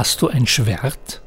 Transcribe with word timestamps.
Hast 0.00 0.22
du 0.22 0.28
ein 0.28 0.46
Schwert? 0.46 1.20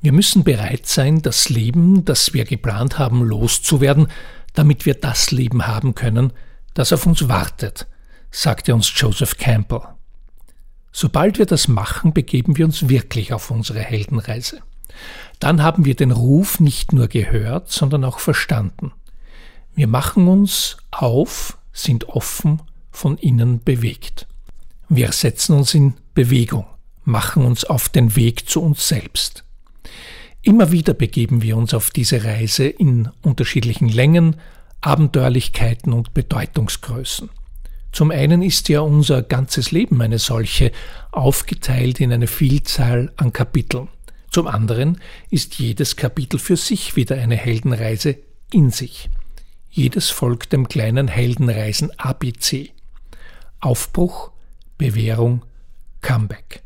Wir 0.00 0.12
müssen 0.12 0.44
bereit 0.44 0.86
sein, 0.86 1.20
das 1.20 1.50
Leben, 1.50 2.06
das 2.06 2.32
wir 2.32 2.46
geplant 2.46 2.98
haben, 2.98 3.22
loszuwerden, 3.22 4.08
damit 4.54 4.86
wir 4.86 4.94
das 4.94 5.30
Leben 5.30 5.66
haben 5.66 5.94
können, 5.94 6.32
das 6.72 6.90
auf 6.90 7.04
uns 7.04 7.28
wartet, 7.28 7.86
sagte 8.30 8.74
uns 8.74 8.90
Joseph 8.96 9.36
Campbell. 9.36 9.82
Sobald 10.90 11.38
wir 11.38 11.44
das 11.44 11.68
machen, 11.68 12.14
begeben 12.14 12.56
wir 12.56 12.64
uns 12.64 12.88
wirklich 12.88 13.34
auf 13.34 13.50
unsere 13.50 13.80
Heldenreise. 13.80 14.62
Dann 15.38 15.62
haben 15.62 15.84
wir 15.84 15.96
den 15.96 16.12
Ruf 16.12 16.60
nicht 16.60 16.94
nur 16.94 17.08
gehört, 17.08 17.70
sondern 17.70 18.06
auch 18.06 18.20
verstanden. 18.20 18.92
Wir 19.74 19.86
machen 19.86 20.28
uns 20.28 20.78
auf, 20.90 21.58
sind 21.74 22.08
offen, 22.08 22.62
von 22.90 23.18
innen 23.18 23.62
bewegt. 23.62 24.26
Wir 24.88 25.12
setzen 25.12 25.54
uns 25.54 25.74
in 25.74 25.92
Bewegung 26.14 26.64
machen 27.08 27.44
uns 27.44 27.64
auf 27.64 27.88
den 27.88 28.14
Weg 28.14 28.48
zu 28.48 28.62
uns 28.62 28.86
selbst. 28.86 29.44
Immer 30.42 30.70
wieder 30.70 30.94
begeben 30.94 31.42
wir 31.42 31.56
uns 31.56 31.74
auf 31.74 31.90
diese 31.90 32.24
Reise 32.24 32.66
in 32.66 33.08
unterschiedlichen 33.22 33.88
Längen, 33.88 34.36
Abenteuerlichkeiten 34.80 35.92
und 35.92 36.14
Bedeutungsgrößen. 36.14 37.30
Zum 37.90 38.10
einen 38.10 38.42
ist 38.42 38.68
ja 38.68 38.80
unser 38.80 39.22
ganzes 39.22 39.72
Leben 39.72 40.00
eine 40.00 40.18
solche, 40.18 40.70
aufgeteilt 41.10 42.00
in 42.00 42.12
eine 42.12 42.28
Vielzahl 42.28 43.12
an 43.16 43.32
Kapiteln. 43.32 43.88
Zum 44.30 44.46
anderen 44.46 45.00
ist 45.30 45.58
jedes 45.58 45.96
Kapitel 45.96 46.38
für 46.38 46.56
sich 46.56 46.94
wieder 46.94 47.16
eine 47.16 47.36
Heldenreise 47.36 48.18
in 48.52 48.70
sich. 48.70 49.10
Jedes 49.70 50.10
folgt 50.10 50.52
dem 50.52 50.68
kleinen 50.68 51.08
Heldenreisen 51.08 51.90
ABC. 51.98 52.70
Aufbruch, 53.60 54.30
Bewährung, 54.76 55.44
Comeback. 56.00 56.62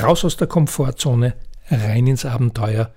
Raus 0.00 0.24
aus 0.24 0.36
der 0.36 0.48
Komfortzone, 0.48 1.34
rein 1.70 2.06
ins 2.06 2.24
Abenteuer, 2.24 2.92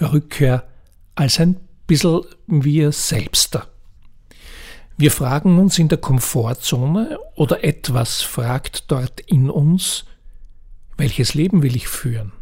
Rückkehr 0.00 0.68
als 1.14 1.40
ein 1.40 1.56
bisschen 1.86 2.22
wir 2.46 2.92
selbster. 2.92 3.68
Wir 4.96 5.10
fragen 5.10 5.58
uns 5.58 5.78
in 5.78 5.88
der 5.88 5.98
Komfortzone 5.98 7.18
oder 7.34 7.64
etwas 7.64 8.22
fragt 8.22 8.90
dort 8.90 9.20
in 9.20 9.50
uns, 9.50 10.04
welches 10.96 11.34
Leben 11.34 11.62
will 11.62 11.74
ich 11.74 11.88
führen? 11.88 12.32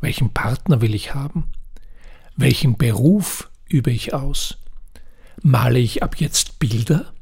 Welchen 0.00 0.32
Partner 0.32 0.80
will 0.80 0.94
ich 0.94 1.14
haben? 1.14 1.50
Welchen 2.36 2.76
Beruf 2.76 3.50
übe 3.68 3.90
ich 3.90 4.14
aus? 4.14 4.58
Male 5.42 5.78
ich 5.78 6.02
ab 6.02 6.16
jetzt 6.20 6.58
Bilder? 6.58 7.12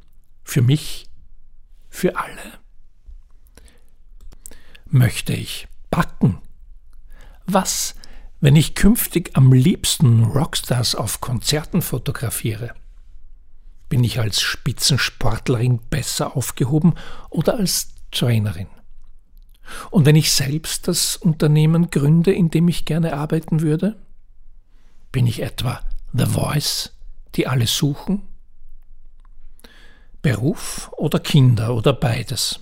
Für 0.44 0.62
mich? 0.62 1.06
Für 1.88 2.16
alle? 2.16 2.58
Möchte 4.86 5.32
ich 5.32 5.68
backen. 5.92 6.38
Was, 7.46 7.94
wenn 8.40 8.56
ich 8.56 8.74
künftig 8.74 9.36
am 9.36 9.52
liebsten 9.52 10.24
Rockstars 10.24 10.96
auf 10.96 11.20
Konzerten 11.20 11.82
fotografiere? 11.82 12.74
Bin 13.88 14.02
ich 14.02 14.18
als 14.18 14.40
Spitzensportlerin 14.40 15.78
besser 15.90 16.36
aufgehoben 16.36 16.94
oder 17.30 17.58
als 17.58 17.94
Trainerin? 18.10 18.68
Und 19.90 20.06
wenn 20.06 20.16
ich 20.16 20.32
selbst 20.32 20.88
das 20.88 21.16
Unternehmen 21.16 21.90
gründe, 21.90 22.32
in 22.32 22.50
dem 22.50 22.68
ich 22.68 22.84
gerne 22.84 23.14
arbeiten 23.14 23.60
würde? 23.60 23.96
Bin 25.12 25.26
ich 25.26 25.42
etwa 25.42 25.80
The 26.14 26.26
Voice, 26.26 26.96
die 27.34 27.46
alle 27.46 27.66
suchen? 27.66 28.22
Beruf 30.22 30.90
oder 30.96 31.20
Kinder 31.20 31.74
oder 31.74 31.92
beides? 31.92 32.60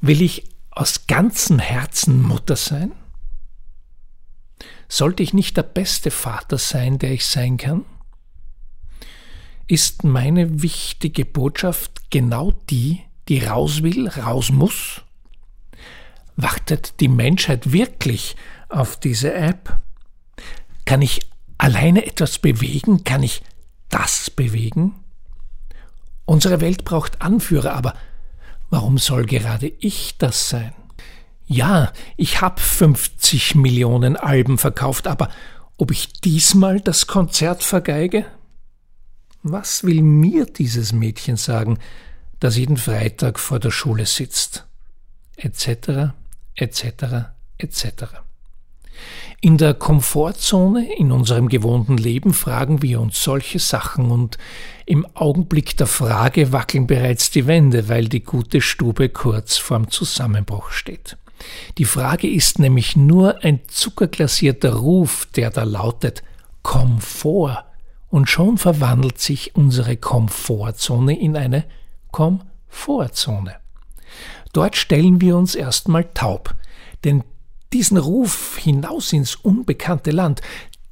Will 0.00 0.20
ich 0.20 0.44
aus 0.78 1.08
ganzem 1.08 1.58
Herzen 1.58 2.22
Mutter 2.22 2.54
sein? 2.54 2.92
Sollte 4.88 5.24
ich 5.24 5.34
nicht 5.34 5.56
der 5.56 5.64
beste 5.64 6.12
Vater 6.12 6.56
sein, 6.56 7.00
der 7.00 7.10
ich 7.10 7.26
sein 7.26 7.56
kann? 7.56 7.84
Ist 9.66 10.04
meine 10.04 10.62
wichtige 10.62 11.24
Botschaft 11.24 12.10
genau 12.10 12.52
die, 12.70 13.00
die 13.28 13.40
raus 13.44 13.82
will, 13.82 14.08
raus 14.08 14.50
muss? 14.50 15.02
Wartet 16.36 17.00
die 17.00 17.08
Menschheit 17.08 17.72
wirklich 17.72 18.36
auf 18.68 19.00
diese 19.00 19.34
App? 19.34 19.80
Kann 20.84 21.02
ich 21.02 21.28
alleine 21.58 22.06
etwas 22.06 22.38
bewegen? 22.38 23.02
Kann 23.02 23.24
ich 23.24 23.42
das 23.88 24.30
bewegen? 24.30 24.94
Unsere 26.24 26.60
Welt 26.60 26.84
braucht 26.84 27.20
Anführer, 27.20 27.72
aber 27.72 27.94
Warum 28.70 28.98
soll 28.98 29.24
gerade 29.24 29.68
ich 29.80 30.18
das 30.18 30.48
sein? 30.48 30.74
Ja, 31.46 31.92
ich 32.16 32.42
habe 32.42 32.60
50 32.60 33.54
Millionen 33.54 34.16
Alben 34.16 34.58
verkauft, 34.58 35.06
aber 35.06 35.30
ob 35.78 35.90
ich 35.90 36.12
diesmal 36.12 36.80
das 36.80 37.06
Konzert 37.06 37.62
vergeige? 37.62 38.26
Was 39.42 39.84
will 39.84 40.02
mir 40.02 40.44
dieses 40.44 40.92
Mädchen 40.92 41.36
sagen, 41.36 41.78
das 42.40 42.56
jeden 42.56 42.76
Freitag 42.76 43.38
vor 43.38 43.60
der 43.60 43.70
Schule 43.70 44.04
sitzt? 44.04 44.66
Etc., 45.36 46.12
etc., 46.54 47.30
etc. 47.56 47.88
In 49.40 49.56
der 49.56 49.74
Komfortzone, 49.74 50.92
in 50.96 51.12
unserem 51.12 51.48
gewohnten 51.48 51.96
Leben 51.96 52.34
fragen 52.34 52.82
wir 52.82 53.00
uns 53.00 53.22
solche 53.22 53.60
Sachen 53.60 54.10
und 54.10 54.36
im 54.84 55.06
Augenblick 55.14 55.76
der 55.76 55.86
Frage 55.86 56.50
wackeln 56.52 56.88
bereits 56.88 57.30
die 57.30 57.46
Wände, 57.46 57.88
weil 57.88 58.08
die 58.08 58.24
gute 58.24 58.60
Stube 58.60 59.10
kurz 59.10 59.56
vorm 59.56 59.92
Zusammenbruch 59.92 60.72
steht. 60.72 61.16
Die 61.78 61.84
Frage 61.84 62.28
ist 62.28 62.58
nämlich 62.58 62.96
nur 62.96 63.44
ein 63.44 63.60
zuckerglasierter 63.68 64.74
Ruf, 64.74 65.28
der 65.36 65.50
da 65.50 65.62
lautet 65.62 66.24
Komfort, 66.62 67.64
und 68.10 68.28
schon 68.28 68.58
verwandelt 68.58 69.20
sich 69.20 69.54
unsere 69.54 69.96
Komfortzone 69.96 71.16
in 71.16 71.36
eine 71.36 71.64
Komfortzone. 72.10 73.54
Dort 74.52 74.76
stellen 74.76 75.20
wir 75.20 75.36
uns 75.36 75.54
erstmal 75.54 76.04
taub, 76.12 76.56
denn 77.04 77.22
diesen 77.72 77.98
Ruf 77.98 78.56
hinaus 78.58 79.12
ins 79.12 79.34
unbekannte 79.34 80.10
Land, 80.10 80.40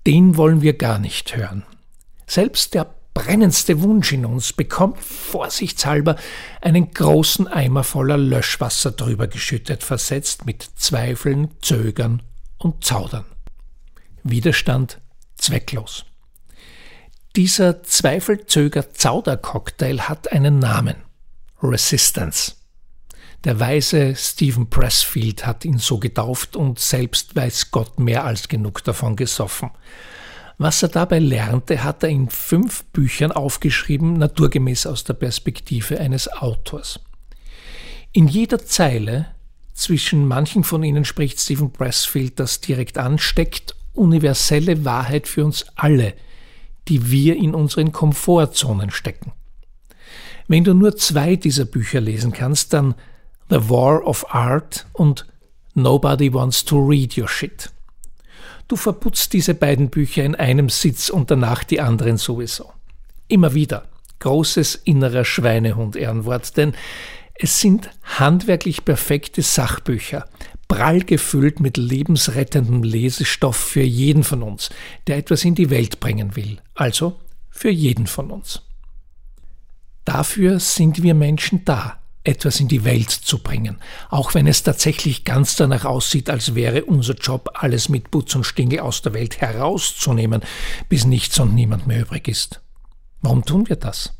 den 0.07 0.37
wollen 0.37 0.63
wir 0.63 0.75
gar 0.75 0.99
nicht 0.99 1.37
hören. 1.37 1.65
Selbst 2.27 2.75
der 2.75 2.95
brennendste 3.15 3.83
Wunsch 3.83 4.13
in 4.13 4.27
uns 4.27 4.53
bekommt 4.53 5.01
vorsichtshalber 5.01 6.17
einen 6.61 6.93
großen 6.93 7.49
Eimer 7.49 7.83
voller 7.83 8.19
Löschwasser 8.19 8.91
drüber 8.91 9.27
geschüttet, 9.27 9.83
versetzt 9.83 10.45
mit 10.45 10.69
Zweifeln, 10.77 11.55
Zögern 11.63 12.23
und 12.59 12.85
Zaudern. 12.85 13.25
Widerstand 14.23 15.01
zwecklos. 15.37 16.05
Dieser 17.37 17.83
Zweifel-Zöger-Zauder-Cocktail 17.83 20.01
hat 20.01 20.33
einen 20.33 20.59
Namen. 20.59 20.97
Resistance. 21.63 22.56
Der 23.45 23.61
weise 23.61 24.15
Stephen 24.17 24.69
Pressfield 24.69 25.47
hat 25.47 25.65
ihn 25.65 25.79
so 25.79 25.99
getauft 25.99 26.57
und 26.57 26.79
selbst 26.79 27.37
weiß 27.37 27.71
Gott 27.71 27.99
mehr 27.99 28.25
als 28.25 28.49
genug 28.49 28.83
davon 28.83 29.15
gesoffen. 29.17 29.71
Was 30.59 30.83
er 30.83 30.89
dabei 30.89 31.19
lernte, 31.19 31.85
hat 31.85 32.03
er 32.03 32.09
in 32.09 32.31
fünf 32.31 32.85
Büchern 32.87 33.31
aufgeschrieben, 33.31 34.15
naturgemäß 34.15 34.87
aus 34.87 35.05
der 35.05 35.15
Perspektive 35.15 36.01
eines 36.01 36.33
Autors. 36.33 37.01
In 38.13 38.27
jeder 38.27 38.65
Zeile, 38.65 39.27
zwischen 39.75 40.27
manchen 40.27 40.65
von 40.65 40.83
ihnen 40.83 41.05
spricht 41.05 41.39
Stephen 41.39 41.71
Pressfield 41.71 42.41
das 42.41 42.63
direkt 42.63 42.97
ansteckt, 42.97 43.77
universelle 43.93 44.87
Wahrheit 44.87 45.29
für 45.29 45.45
uns 45.45 45.67
alle, 45.77 46.15
die 46.89 47.11
wir 47.11 47.37
in 47.37 47.55
unseren 47.55 47.93
Komfortzonen 47.93 48.91
stecken. 48.91 49.33
Wenn 50.49 50.65
du 50.65 50.73
nur 50.73 50.97
zwei 50.97 51.37
dieser 51.37 51.65
Bücher 51.67 52.01
lesen 52.01 52.33
kannst, 52.33 52.73
dann 52.73 52.95
The 53.49 53.69
War 53.69 54.05
of 54.05 54.35
Art 54.35 54.87
und 54.93 55.25
Nobody 55.75 56.33
Wants 56.35 56.65
to 56.65 56.85
Read 56.85 57.17
Your 57.17 57.29
Shit. 57.29 57.71
Du 58.67 58.75
verputzt 58.75 59.33
diese 59.33 59.55
beiden 59.55 59.89
Bücher 59.89 60.25
in 60.25 60.35
einem 60.35 60.69
Sitz 60.69 61.11
und 61.11 61.31
danach 61.31 61.63
die 61.63 61.81
anderen 61.81 62.17
sowieso. 62.17 62.73
Immer 63.29 63.55
wieder. 63.55 63.85
Großes 64.19 64.75
innerer 64.75 65.25
Schweinehund-Ehrenwort, 65.25 66.57
denn 66.57 66.75
es 67.35 67.61
sind 67.61 67.91
handwerklich 68.03 68.85
perfekte 68.85 69.43
Sachbücher, 69.43 70.27
prall 70.67 71.01
gefüllt 71.01 71.61
mit 71.61 71.77
lebensrettendem 71.77 72.83
Lesestoff 72.83 73.57
für 73.57 73.83
jeden 73.83 74.25
von 74.25 74.43
uns, 74.43 74.71
der 75.07 75.19
etwas 75.19 75.45
in 75.45 75.55
die 75.55 75.71
Welt 75.71 76.01
bringen 76.01 76.35
will, 76.35 76.59
also 76.75 77.21
für 77.51 77.71
jeden 77.71 78.09
von 78.09 78.33
uns. 78.33 78.63
Dafür 80.05 80.59
sind 80.59 81.03
wir 81.03 81.15
Menschen 81.15 81.65
da, 81.65 82.01
etwas 82.27 82.61
in 82.61 82.69
die 82.69 82.85
Welt 82.85 83.11
zu 83.11 83.39
bringen, 83.39 83.79
auch 84.11 84.35
wenn 84.35 84.47
es 84.47 84.63
tatsächlich 84.63 85.25
ganz 85.25 85.57
danach 85.57 85.85
aussieht, 85.85 86.31
als 86.31 86.55
wäre 86.55 86.85
unser 86.85 87.15
Job, 87.15 87.51
alles 87.55 87.89
mit 87.89 88.11
Putz 88.11 88.35
und 88.35 88.45
Stingel 88.45 88.81
aus 88.81 89.03
der 89.03 89.15
Welt 89.15 89.41
herauszunehmen, 89.41 90.43
bis 90.89 91.07
nichts 91.07 91.39
und 91.39 91.55
niemand 91.55 91.87
mehr 91.87 92.01
übrig 92.01 92.29
ist. 92.29 92.61
Warum 93.23 93.45
tun 93.45 93.69
wir 93.69 93.77
das? 93.77 94.13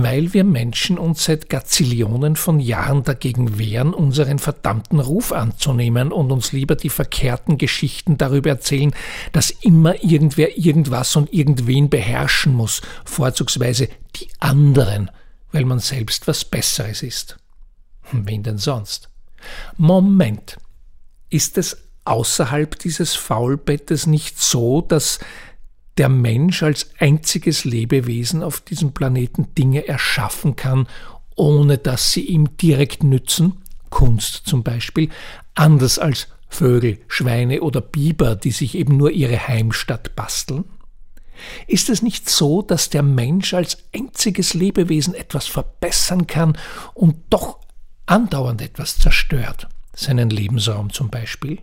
weil 0.00 0.32
wir 0.32 0.44
Menschen 0.44 0.96
uns 0.96 1.24
seit 1.24 1.48
Gazillionen 1.48 2.36
von 2.36 2.60
Jahren 2.60 3.02
dagegen 3.02 3.58
wehren, 3.58 3.92
unseren 3.92 4.38
verdammten 4.38 5.00
Ruf 5.00 5.32
anzunehmen 5.32 6.12
und 6.12 6.30
uns 6.30 6.52
lieber 6.52 6.76
die 6.76 6.88
verkehrten 6.88 7.58
Geschichten 7.58 8.16
darüber 8.16 8.50
erzählen, 8.50 8.94
dass 9.32 9.50
immer 9.50 10.02
irgendwer 10.04 10.56
irgendwas 10.56 11.16
und 11.16 11.32
irgendwen 11.32 11.88
beherrschen 11.90 12.54
muss, 12.54 12.80
vorzugsweise 13.04 13.88
die 14.16 14.28
anderen, 14.38 15.10
weil 15.52 15.64
man 15.64 15.78
selbst 15.78 16.26
was 16.26 16.44
Besseres 16.44 17.02
ist. 17.02 17.38
Wen 18.12 18.42
denn 18.42 18.58
sonst? 18.58 19.10
Moment. 19.76 20.58
Ist 21.30 21.58
es 21.58 21.76
außerhalb 22.04 22.78
dieses 22.78 23.14
Faulbettes 23.14 24.06
nicht 24.06 24.40
so, 24.40 24.80
dass 24.80 25.18
der 25.98 26.08
Mensch 26.08 26.62
als 26.62 26.90
einziges 26.98 27.64
Lebewesen 27.64 28.42
auf 28.42 28.60
diesem 28.60 28.92
Planeten 28.92 29.54
Dinge 29.54 29.86
erschaffen 29.86 30.56
kann, 30.56 30.86
ohne 31.34 31.76
dass 31.76 32.12
sie 32.12 32.22
ihm 32.22 32.56
direkt 32.56 33.02
nützen, 33.02 33.60
Kunst 33.90 34.42
zum 34.46 34.62
Beispiel, 34.62 35.10
anders 35.54 35.98
als 35.98 36.28
Vögel, 36.48 36.98
Schweine 37.08 37.60
oder 37.60 37.80
Biber, 37.80 38.36
die 38.36 38.52
sich 38.52 38.74
eben 38.74 38.96
nur 38.96 39.10
ihre 39.10 39.48
Heimstatt 39.48 40.16
basteln? 40.16 40.64
Ist 41.66 41.88
es 41.88 42.02
nicht 42.02 42.28
so, 42.28 42.62
dass 42.62 42.90
der 42.90 43.02
Mensch 43.02 43.54
als 43.54 43.78
einziges 43.94 44.54
Lebewesen 44.54 45.14
etwas 45.14 45.46
verbessern 45.46 46.26
kann 46.26 46.56
und 46.94 47.16
doch 47.30 47.60
andauernd 48.06 48.62
etwas 48.62 48.98
zerstört, 48.98 49.68
seinen 49.94 50.30
Lebensraum 50.30 50.92
zum 50.92 51.10
Beispiel? 51.10 51.60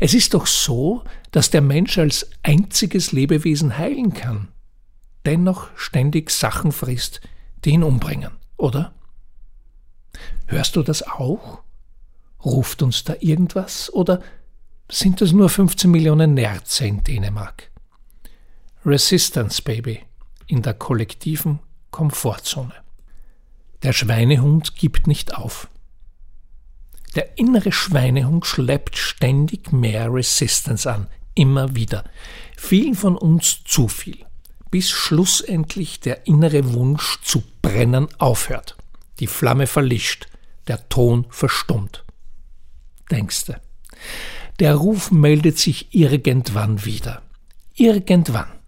Es 0.00 0.14
ist 0.14 0.34
doch 0.34 0.46
so, 0.46 1.04
dass 1.30 1.50
der 1.50 1.62
Mensch 1.62 1.98
als 1.98 2.30
einziges 2.42 3.12
Lebewesen 3.12 3.78
heilen 3.78 4.12
kann, 4.12 4.48
dennoch 5.24 5.68
ständig 5.76 6.30
Sachen 6.30 6.72
frisst, 6.72 7.20
die 7.64 7.70
ihn 7.70 7.82
umbringen, 7.82 8.32
oder? 8.56 8.92
Hörst 10.46 10.76
du 10.76 10.82
das 10.82 11.02
auch? 11.02 11.62
Ruft 12.44 12.82
uns 12.82 13.04
da 13.04 13.14
irgendwas 13.20 13.92
oder 13.92 14.22
sind 14.90 15.22
es 15.22 15.32
nur 15.32 15.48
15 15.48 15.90
Millionen 15.90 16.34
Nerze 16.34 16.86
in 16.86 17.04
Dänemark? 17.04 17.69
Resistance 18.86 19.60
Baby 19.60 20.00
in 20.46 20.62
der 20.62 20.72
kollektiven 20.72 21.58
Komfortzone. 21.90 22.72
Der 23.82 23.92
Schweinehund 23.92 24.74
gibt 24.74 25.06
nicht 25.06 25.34
auf. 25.34 25.68
Der 27.14 27.36
innere 27.38 27.72
Schweinehund 27.72 28.46
schleppt 28.46 28.96
ständig 28.96 29.70
mehr 29.70 30.10
Resistance 30.10 30.90
an, 30.90 31.08
immer 31.34 31.74
wieder. 31.74 32.04
Vielen 32.56 32.94
von 32.94 33.18
uns 33.18 33.64
zu 33.64 33.86
viel, 33.86 34.24
bis 34.70 34.88
schlussendlich 34.88 36.00
der 36.00 36.26
innere 36.26 36.72
Wunsch 36.72 37.18
zu 37.22 37.42
brennen 37.60 38.08
aufhört, 38.18 38.76
die 39.18 39.26
Flamme 39.26 39.66
verlischt, 39.66 40.26
der 40.68 40.88
Ton 40.88 41.26
verstummt. 41.28 42.04
Denkste, 43.10 43.60
der 44.58 44.76
Ruf 44.76 45.10
meldet 45.10 45.58
sich 45.58 45.94
irgendwann 45.94 46.86
wieder. 46.86 47.20
Irgendwann. 47.74 48.59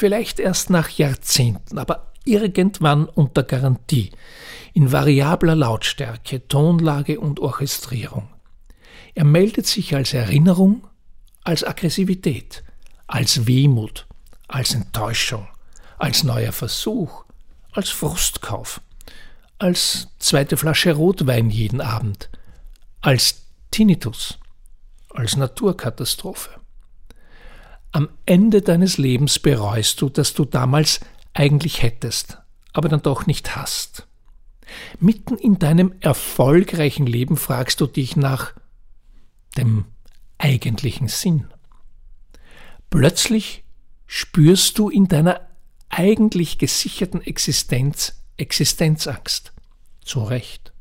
Vielleicht 0.00 0.40
erst 0.40 0.70
nach 0.70 0.88
Jahrzehnten, 0.88 1.76
aber 1.76 2.10
irgendwann 2.24 3.04
unter 3.04 3.42
Garantie 3.42 4.10
in 4.72 4.92
variabler 4.92 5.54
Lautstärke, 5.54 6.48
Tonlage 6.48 7.20
und 7.20 7.38
Orchestrierung. 7.38 8.30
Er 9.14 9.24
meldet 9.24 9.66
sich 9.66 9.94
als 9.94 10.14
Erinnerung, 10.14 10.86
als 11.44 11.64
Aggressivität, 11.64 12.64
als 13.08 13.46
Wehmut, 13.46 14.06
als 14.48 14.72
Enttäuschung, 14.72 15.46
als 15.98 16.24
neuer 16.24 16.52
Versuch, 16.52 17.26
als 17.72 17.90
Frustkauf, 17.90 18.80
als 19.58 20.08
zweite 20.18 20.56
Flasche 20.56 20.94
Rotwein 20.94 21.50
jeden 21.50 21.82
Abend, 21.82 22.30
als 23.02 23.42
Tinnitus, 23.70 24.38
als 25.10 25.36
Naturkatastrophe. 25.36 26.59
Am 27.92 28.08
Ende 28.26 28.62
deines 28.62 28.98
Lebens 28.98 29.38
bereust 29.38 30.00
du, 30.00 30.08
dass 30.08 30.34
du 30.34 30.44
damals 30.44 31.00
eigentlich 31.34 31.82
hättest, 31.82 32.38
aber 32.72 32.88
dann 32.88 33.02
doch 33.02 33.26
nicht 33.26 33.56
hast. 33.56 34.06
Mitten 35.00 35.36
in 35.36 35.58
deinem 35.58 35.94
erfolgreichen 36.00 37.06
Leben 37.06 37.36
fragst 37.36 37.80
du 37.80 37.86
dich 37.86 38.16
nach 38.16 38.52
dem 39.56 39.84
eigentlichen 40.38 41.08
Sinn. 41.08 41.48
Plötzlich 42.88 43.64
spürst 44.06 44.78
du 44.78 44.88
in 44.88 45.08
deiner 45.08 45.40
eigentlich 45.88 46.58
gesicherten 46.58 47.20
Existenz 47.20 48.16
Existenzangst. 48.36 49.52
Zu 50.02 50.22
Recht. 50.24 50.72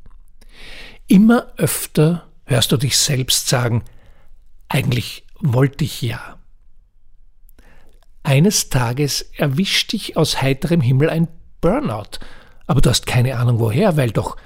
Immer 1.08 1.52
öfter 1.58 2.30
hörst 2.46 2.72
du 2.72 2.78
dich 2.78 2.98
selbst 2.98 3.50
sagen, 3.50 3.84
eigentlich 4.70 5.26
wollte 5.40 5.84
ich 5.84 6.02
ja. 6.02 6.39
Eines 8.24 8.70
Tages 8.70 9.22
erwischt 9.38 9.94
dich 9.94 10.18
aus 10.18 10.42
heiterem 10.42 10.82
Himmel 10.82 11.10
ein 11.10 11.28
Burnout 11.62 12.20
aber 12.70 12.82
du 12.82 12.92
hast 12.92 13.08
keine 13.08 13.36
Ahnung 13.38 13.58
woher, 13.58 13.98
weil 13.98 14.12
doch 14.12 14.38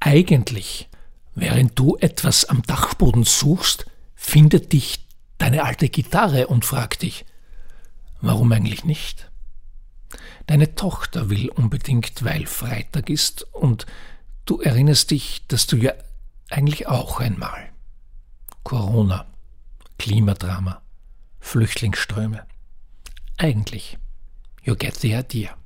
eigentlich, 0.00 0.88
während 1.36 1.78
du 1.78 1.96
etwas 1.98 2.44
am 2.46 2.62
Dachboden 2.62 3.22
suchst, 3.22 3.86
findet 4.16 4.72
dich 4.72 5.06
deine 5.38 5.62
alte 5.62 5.88
Gitarre 5.88 6.48
und 6.48 6.64
fragt 6.64 7.02
dich, 7.02 7.24
warum 8.20 8.50
eigentlich 8.50 8.84
nicht? 8.84 9.30
Deine 10.48 10.74
Tochter 10.74 11.30
will 11.30 11.48
unbedingt, 11.48 12.24
weil 12.24 12.44
Freitag 12.46 13.08
ist 13.08 13.44
und 13.54 13.86
du 14.46 14.60
erinnerst 14.60 15.12
dich, 15.12 15.46
dass 15.46 15.68
du 15.68 15.76
ja 15.76 15.92
eigentlich 16.50 16.88
auch 16.88 17.20
einmal 17.20 17.68
Corona, 18.64 19.26
Klimadrama, 19.96 20.82
Flüchtlingsströme. 21.38 22.44
Eigentlich, 23.42 23.96
you 24.62 24.76
get 24.76 24.96
the 24.96 25.14
idea. 25.14 25.56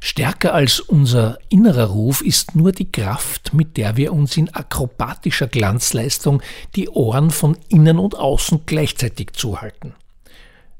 Stärker 0.00 0.52
als 0.52 0.80
unser 0.80 1.38
innerer 1.48 1.86
Ruf 1.86 2.20
ist 2.20 2.54
nur 2.54 2.72
die 2.72 2.92
Kraft, 2.92 3.54
mit 3.54 3.78
der 3.78 3.96
wir 3.96 4.12
uns 4.12 4.36
in 4.36 4.50
akrobatischer 4.54 5.46
Glanzleistung 5.46 6.42
die 6.76 6.90
Ohren 6.90 7.30
von 7.30 7.56
innen 7.70 7.98
und 7.98 8.16
außen 8.16 8.66
gleichzeitig 8.66 9.32
zuhalten. 9.32 9.94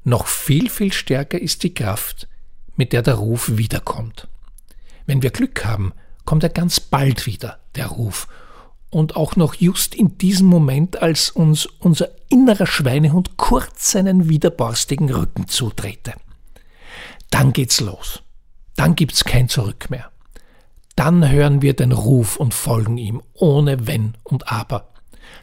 Noch 0.05 0.27
viel, 0.27 0.69
viel 0.69 0.93
stärker 0.93 1.41
ist 1.41 1.63
die 1.63 1.73
Kraft, 1.73 2.29
mit 2.77 2.93
der 2.93 3.01
der 3.01 3.15
Ruf 3.15 3.57
wiederkommt. 3.57 4.29
Wenn 5.07 5.23
wir 5.23 5.31
Glück 5.31 5.65
haben, 5.65 5.95
kommt 6.27 6.43
er 6.43 6.51
ganz 6.51 6.81
bald 6.81 7.25
wieder, 7.25 7.61
der 7.77 7.87
Ruf, 7.87 8.29
und 8.91 9.17
auch 9.17 9.37
noch 9.37 9.55
just 9.55 9.95
in 9.95 10.19
diesem 10.19 10.49
Moment, 10.49 11.01
als 11.01 11.31
uns 11.31 11.65
unser 11.65 12.11
innerer 12.29 12.67
Schweinehund 12.67 13.37
kurz 13.37 13.93
seinen 13.93 14.29
widerborstigen 14.29 15.11
Rücken 15.11 15.49
zutrete. 15.49 16.15
Dann 17.31 17.53
geht's 17.53 17.81
los. 17.81 18.23
Dann 18.77 18.95
gibt's 18.95 19.25
kein 19.25 19.49
Zurück 19.49 19.91
mehr. 19.91 20.11
Dann 20.97 21.29
hören 21.31 21.63
wir 21.63 21.75
den 21.75 21.93
Ruf 21.93 22.37
und 22.37 22.55
folgen 22.55 22.99
ihm, 22.99 23.23
ohne 23.35 23.87
Wenn 23.87 24.17
und 24.25 24.51
Aber. 24.51 24.89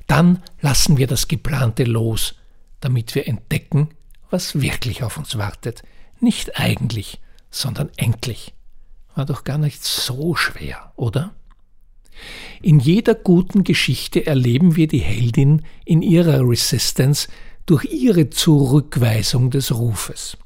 Dann 0.07 0.43
lassen 0.61 0.97
wir 0.97 1.07
das 1.07 1.27
Geplante 1.27 1.83
los, 1.83 2.35
damit 2.81 3.15
wir 3.15 3.27
entdecken, 3.27 3.89
was 4.29 4.61
wirklich 4.61 5.03
auf 5.03 5.17
uns 5.17 5.37
wartet. 5.37 5.83
Nicht 6.19 6.59
eigentlich, 6.59 7.21
sondern 7.51 7.89
endlich. 7.95 8.53
War 9.15 9.25
doch 9.25 9.43
gar 9.43 9.57
nicht 9.57 9.83
so 9.83 10.35
schwer, 10.35 10.91
oder? 10.95 11.33
In 12.61 12.79
jeder 12.79 13.15
guten 13.15 13.63
Geschichte 13.63 14.25
erleben 14.25 14.75
wir 14.75 14.87
die 14.87 14.99
Heldin 14.99 15.63
in 15.85 16.01
ihrer 16.01 16.47
Resistance 16.47 17.27
durch 17.65 17.85
ihre 17.85 18.29
Zurückweisung 18.29 19.49
des 19.49 19.73
Rufes. 19.73 20.37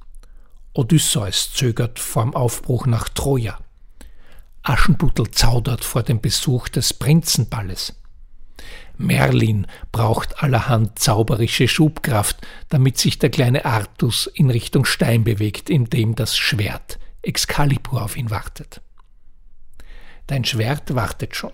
Odysseus 0.74 1.54
zögert 1.54 2.00
vorm 2.00 2.34
Aufbruch 2.34 2.86
nach 2.86 3.10
Troja. 3.10 3.58
Aschenputtel 4.64 5.32
zaudert 5.32 5.84
vor 5.84 6.04
dem 6.04 6.22
Besuch 6.22 6.70
des 6.70 6.94
Prinzenballes. 6.94 7.96
Merlin 8.98 9.66
braucht 9.92 10.44
allerhand 10.44 11.00
zauberische 11.00 11.68
Schubkraft, 11.68 12.46
damit 12.68 12.98
sich 12.98 13.18
der 13.18 13.30
kleine 13.30 13.66
Artus 13.66 14.28
in 14.28 14.50
Richtung 14.50 14.84
Stein 14.86 15.24
bewegt, 15.24 15.70
in 15.70 15.86
dem 15.86 16.16
das 16.16 16.38
Schwert 16.38 17.00
Excalibur 17.22 18.04
auf 18.04 18.18
ihn 18.18 18.30
wartet. 18.30 18.82
Dein 20.30 20.46
Schwert 20.46 20.94
wartet 20.94 21.36
schon. 21.36 21.54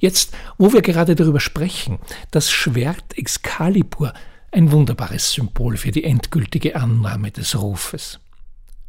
Jetzt, 0.00 0.34
wo 0.58 0.72
wir 0.72 0.82
gerade 0.82 1.14
darüber 1.14 1.38
sprechen, 1.38 2.00
das 2.32 2.50
Schwert 2.50 3.16
Excalibur 3.16 4.12
ein 4.50 4.72
wunderbares 4.72 5.30
Symbol 5.30 5.76
für 5.76 5.92
die 5.92 6.02
endgültige 6.02 6.74
Annahme 6.74 7.30
des 7.30 7.56
Rufes. 7.56 8.18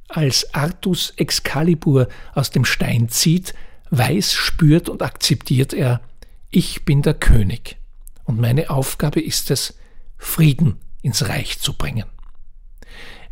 Als 0.07 0.55
Artus 0.55 1.13
Excalibur 1.17 2.07
aus 2.33 2.49
dem 2.49 2.65
Stein 2.65 3.09
zieht, 3.09 3.53
weiß, 3.91 4.33
spürt 4.33 4.89
und 4.89 5.03
akzeptiert 5.03 5.73
er, 5.73 6.01
ich 6.49 6.83
bin 6.83 7.03
der 7.03 7.13
König 7.13 7.77
und 8.23 8.39
meine 8.39 8.71
Aufgabe 8.71 9.21
ist 9.21 9.51
es, 9.51 9.77
Frieden 10.17 10.79
ins 11.03 11.29
Reich 11.29 11.59
zu 11.59 11.73
bringen. 11.73 12.05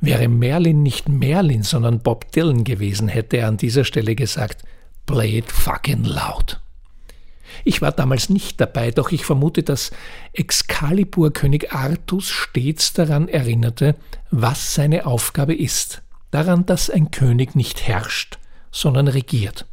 Wäre 0.02 0.28
Merlin 0.28 0.84
nicht 0.84 1.10
Merlin, 1.10 1.64
sondern 1.64 2.02
Bob 2.02 2.32
Dylan 2.32 2.64
gewesen, 2.64 3.08
hätte 3.08 3.38
er 3.38 3.48
an 3.48 3.58
dieser 3.58 3.86
Stelle 3.86 4.14
gesagt, 4.14 4.64
Play 5.06 5.40
it 5.40 5.52
fucking 5.52 6.04
loud. 6.04 6.60
Ich 7.64 7.82
war 7.82 7.92
damals 7.92 8.30
nicht 8.30 8.60
dabei, 8.60 8.92
doch 8.92 9.12
ich 9.12 9.26
vermute, 9.26 9.64
dass 9.64 9.92
Excalibur-König 10.34 11.74
Artus 11.74 12.30
stets 12.30 12.94
daran 12.94 13.28
erinnerte, 13.28 13.96
was 14.32 14.74
seine 14.74 15.06
Aufgabe 15.06 15.54
ist. 15.54 16.02
Daran, 16.32 16.66
dass 16.66 16.90
ein 16.90 17.12
König 17.12 17.56
nicht 17.56 17.88
herrscht, 17.88 18.40
sondern 18.72 19.08
regiert. 19.08 19.66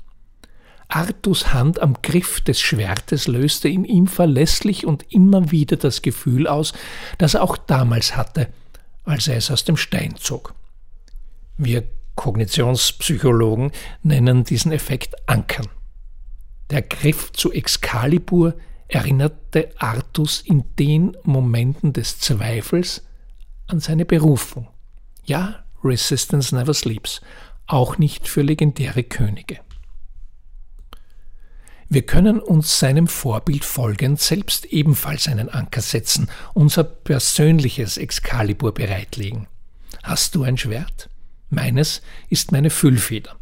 Artus 0.89 1.53
Hand 1.53 1.81
am 1.81 1.97
Griff 2.03 2.41
des 2.41 2.61
Schwertes 2.61 3.29
löste 3.29 3.69
in 3.69 3.85
ihm 3.85 4.07
verlässlich 4.07 4.87
und 4.87 5.13
immer 5.13 5.51
wieder 5.51 5.77
das 5.77 6.03
Gefühl 6.03 6.47
aus, 6.47 6.73
das 7.19 7.35
er 7.35 7.43
auch 7.43 7.59
damals 7.59 8.17
hatte, 8.17 8.49
als 9.05 9.29
er 9.29 9.37
es 9.37 9.51
aus 9.51 9.65
dem 9.65 9.77
Stein 9.77 10.17
zog. 10.17 10.55
Wir 11.59 11.85
Kognitionspsychologen 12.19 13.71
nennen 14.03 14.43
diesen 14.43 14.73
Effekt 14.73 15.15
Ankern. 15.29 15.69
Der 16.69 16.83
Griff 16.83 17.31
zu 17.33 17.53
Excalibur 17.53 18.55
erinnerte 18.89 19.71
Artus 19.79 20.41
in 20.41 20.65
den 20.81 21.17
Momenten 21.23 21.93
des 21.93 22.19
Zweifels 22.19 23.05
an 23.69 23.79
seine 23.79 24.05
Berufung. 24.05 24.67
Ja, 25.27 25.65
Resistance 25.85 26.53
never 26.53 26.75
sleeps, 26.75 27.21
auch 27.69 27.99
nicht 27.99 28.27
für 28.27 28.43
legendäre 28.43 29.05
Könige. 29.05 29.61
Wir 31.89 32.03
können 32.03 32.41
uns 32.41 32.81
seinem 32.81 33.07
Vorbild 33.07 33.65
folgend 33.65 34.21
selbst 34.21 34.67
ebenfalls 34.67 35.29
einen 35.29 35.51
Anker 35.51 35.83
setzen, 35.83 36.29
unser 36.53 36.83
persönliches 36.83 37.97
Excalibur 37.97 38.75
bereitlegen. 38.75 39.47
Hast 40.03 40.35
du 40.35 40.43
ein 40.43 40.59
Schwert? 40.59 41.09
Meines 41.51 42.03
ist 42.29 42.53
meine 42.53 42.71
Füllfeder. 42.71 43.37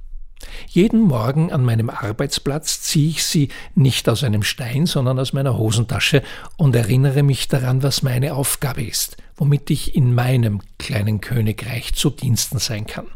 Jeden 0.68 1.00
Morgen 1.00 1.50
an 1.50 1.64
meinem 1.64 1.90
Arbeitsplatz 1.90 2.82
ziehe 2.82 3.08
ich 3.08 3.24
sie 3.24 3.48
nicht 3.74 4.08
aus 4.08 4.22
einem 4.22 4.42
Stein, 4.42 4.86
sondern 4.86 5.18
aus 5.18 5.32
meiner 5.32 5.56
Hosentasche 5.56 6.22
und 6.56 6.76
erinnere 6.76 7.22
mich 7.22 7.48
daran, 7.48 7.82
was 7.82 8.02
meine 8.02 8.34
Aufgabe 8.34 8.84
ist, 8.84 9.16
womit 9.36 9.70
ich 9.70 9.94
in 9.94 10.14
meinem 10.14 10.60
kleinen 10.78 11.20
Königreich 11.20 11.94
zu 11.94 12.10
Diensten 12.10 12.58
sein 12.58 12.86
kann. 12.86 13.06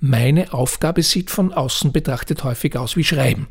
Meine 0.00 0.52
Aufgabe 0.52 1.02
sieht 1.02 1.30
von 1.30 1.52
außen 1.52 1.92
betrachtet 1.92 2.44
häufig 2.44 2.76
aus 2.76 2.96
wie 2.96 3.04
Schreiben. 3.04 3.48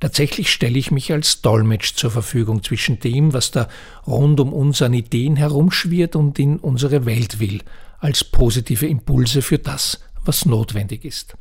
Tatsächlich 0.00 0.52
stelle 0.52 0.78
ich 0.78 0.90
mich 0.90 1.12
als 1.12 1.40
Dolmetsch 1.40 1.94
zur 1.94 2.10
Verfügung 2.10 2.62
zwischen 2.62 3.00
dem, 3.00 3.32
was 3.32 3.50
da 3.50 3.68
rund 4.06 4.40
um 4.40 4.52
uns 4.52 4.82
an 4.82 4.92
Ideen 4.92 5.36
herumschwirrt 5.36 6.16
und 6.16 6.38
in 6.38 6.58
unsere 6.58 7.06
Welt 7.06 7.40
will, 7.40 7.62
als 7.98 8.24
positive 8.24 8.86
Impulse 8.86 9.42
für 9.42 9.58
das, 9.58 10.00
was 10.24 10.46
notwendig 10.46 11.04
ist. 11.04 11.36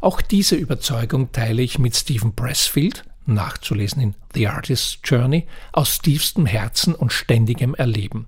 Auch 0.00 0.20
diese 0.20 0.56
Überzeugung 0.56 1.32
teile 1.32 1.62
ich 1.62 1.78
mit 1.78 1.96
Stephen 1.96 2.34
Pressfield, 2.34 3.04
nachzulesen 3.24 4.02
in 4.02 4.14
The 4.34 4.48
Artist's 4.48 4.98
Journey, 5.04 5.46
aus 5.72 5.98
tiefstem 5.98 6.46
Herzen 6.46 6.94
und 6.94 7.12
ständigem 7.12 7.74
Erleben. 7.74 8.26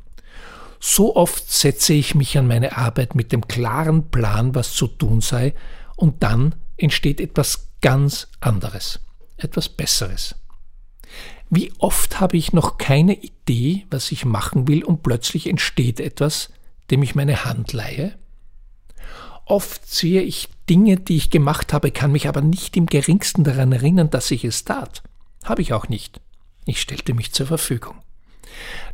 So 0.81 1.17
oft 1.17 1.51
setze 1.51 1.95
ich 1.95 2.15
mich 2.15 2.37
an 2.39 2.47
meine 2.47 2.77
Arbeit 2.77 3.15
mit 3.15 3.33
dem 3.33 3.49
klaren 3.49 4.11
Plan, 4.11 4.55
was 4.55 4.73
zu 4.73 4.87
tun 4.87 5.21
sei, 5.21 5.55
und 5.97 6.23
dann 6.23 6.55
entsteht 6.77 7.21
etwas 7.21 7.71
ganz 7.81 8.29
anderes 8.41 9.01
etwas 9.37 9.69
Besseres. 9.69 10.35
Wie 11.51 11.73
oft 11.79 12.21
habe 12.21 12.37
ich 12.37 12.53
noch 12.53 12.79
keine 12.79 13.15
Idee, 13.15 13.87
was 13.91 14.11
ich 14.11 14.25
machen 14.25 14.67
will, 14.67 14.83
und 14.85 15.03
plötzlich 15.03 15.47
entsteht 15.47 16.01
etwas, 16.01 16.53
dem 16.91 17.03
ich 17.03 17.15
meine 17.15 17.45
Hand 17.45 17.73
leihe? 17.73 18.17
Oft 19.47 19.89
sehe 19.89 20.23
ich 20.23 20.49
Dinge, 20.69 20.97
die 20.97 21.17
ich 21.17 21.31
gemacht 21.31 21.73
habe, 21.73 21.91
kann 21.91 22.13
mich 22.13 22.29
aber 22.29 22.41
nicht 22.41 22.77
im 22.77 22.87
geringsten 22.87 23.45
daran 23.45 23.73
erinnern, 23.73 24.11
dass 24.11 24.31
ich 24.31 24.45
es 24.45 24.65
tat. 24.65 25.03
Habe 25.45 25.63
ich 25.63 25.73
auch 25.73 25.89
nicht. 25.89 26.21
Ich 26.65 26.81
stellte 26.81 27.13
mich 27.13 27.33
zur 27.33 27.47
Verfügung. 27.47 27.97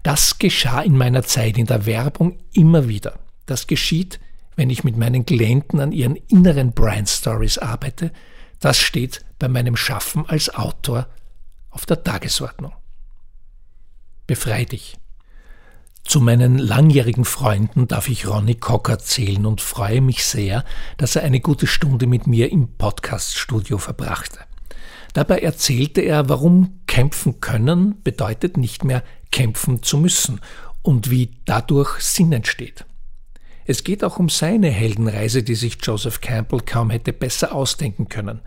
Das 0.02 0.38
geschah 0.38 0.80
in 0.80 0.96
meiner 0.96 1.22
Zeit 1.22 1.58
in 1.58 1.66
der 1.66 1.86
Werbung 1.86 2.38
immer 2.52 2.88
wieder. 2.88 3.18
Das 3.46 3.66
geschieht, 3.66 4.18
wenn 4.56 4.70
ich 4.70 4.84
mit 4.84 4.96
meinen 4.96 5.24
Klienten 5.24 5.80
an 5.80 5.92
ihren 5.92 6.16
inneren 6.16 6.72
Brand 6.72 7.08
Stories 7.08 7.58
arbeite, 7.58 8.12
das 8.58 8.78
steht 8.78 9.24
bei 9.38 9.48
meinem 9.48 9.76
Schaffen 9.76 10.26
als 10.26 10.52
Autor 10.52 11.08
auf 11.70 11.86
der 11.86 12.02
Tagesordnung. 12.02 12.72
Befrei 14.26 14.64
dich. 14.64 14.98
Zu 16.04 16.20
meinen 16.20 16.58
langjährigen 16.58 17.24
Freunden 17.24 17.86
darf 17.86 18.08
ich 18.08 18.26
Ronny 18.26 18.56
Cocker 18.56 18.98
zählen 18.98 19.46
und 19.46 19.60
freue 19.60 20.00
mich 20.00 20.24
sehr, 20.24 20.64
dass 20.96 21.14
er 21.14 21.22
eine 21.22 21.40
gute 21.40 21.66
Stunde 21.66 22.06
mit 22.06 22.26
mir 22.26 22.50
im 22.50 22.68
Podcaststudio 22.76 23.78
verbrachte. 23.78 24.40
Dabei 25.12 25.40
erzählte 25.40 26.00
er, 26.00 26.28
warum 26.28 26.80
kämpfen 26.86 27.40
können 27.40 28.00
bedeutet 28.02 28.56
nicht 28.56 28.84
mehr 28.84 29.02
kämpfen 29.30 29.82
zu 29.82 29.98
müssen 29.98 30.40
und 30.82 31.10
wie 31.10 31.30
dadurch 31.44 32.00
Sinn 32.00 32.32
entsteht. 32.32 32.84
Es 33.66 33.84
geht 33.84 34.02
auch 34.02 34.18
um 34.18 34.28
seine 34.28 34.68
Heldenreise, 34.68 35.42
die 35.42 35.54
sich 35.54 35.78
Joseph 35.82 36.20
Campbell 36.20 36.60
kaum 36.60 36.90
hätte 36.90 37.12
besser 37.12 37.54
ausdenken 37.54 38.08
können. 38.08 38.40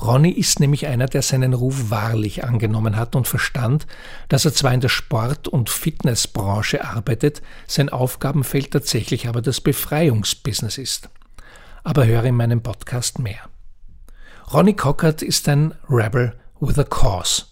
Ronny 0.00 0.30
ist 0.30 0.60
nämlich 0.60 0.86
einer, 0.86 1.06
der 1.06 1.22
seinen 1.22 1.54
Ruf 1.54 1.90
wahrlich 1.90 2.44
angenommen 2.44 2.96
hat 2.96 3.16
und 3.16 3.26
verstand, 3.26 3.86
dass 4.28 4.44
er 4.44 4.54
zwar 4.54 4.72
in 4.72 4.80
der 4.80 4.88
Sport- 4.88 5.48
und 5.48 5.70
Fitnessbranche 5.70 6.84
arbeitet, 6.84 7.42
sein 7.66 7.88
Aufgabenfeld 7.88 8.70
tatsächlich 8.70 9.26
aber 9.28 9.42
das 9.42 9.60
Befreiungsbusiness 9.60 10.78
ist. 10.78 11.08
Aber 11.82 12.06
höre 12.06 12.24
in 12.24 12.36
meinem 12.36 12.62
Podcast 12.62 13.18
mehr. 13.18 13.48
Ronny 14.52 14.74
Cockert 14.74 15.22
ist 15.22 15.48
ein 15.48 15.74
Rebel 15.88 16.34
with 16.60 16.78
a 16.78 16.84
Cause 16.84 17.44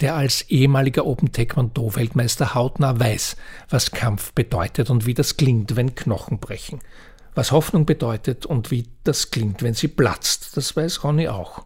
der 0.00 0.14
als 0.14 0.42
ehemaliger 0.42 1.06
Open 1.06 1.32
Taekwondo 1.32 1.94
Weltmeister 1.94 2.54
hautnah 2.54 2.98
weiß, 2.98 3.36
was 3.68 3.90
Kampf 3.90 4.32
bedeutet 4.32 4.90
und 4.90 5.06
wie 5.06 5.14
das 5.14 5.36
klingt, 5.36 5.76
wenn 5.76 5.94
Knochen 5.94 6.38
brechen. 6.38 6.80
Was 7.34 7.52
Hoffnung 7.52 7.86
bedeutet 7.86 8.46
und 8.46 8.70
wie 8.70 8.88
das 9.04 9.30
klingt, 9.30 9.62
wenn 9.62 9.74
sie 9.74 9.88
platzt, 9.88 10.56
das 10.56 10.76
weiß 10.76 11.04
Ronny 11.04 11.28
auch. 11.28 11.64